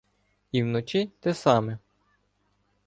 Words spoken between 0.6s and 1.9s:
вночі те саме.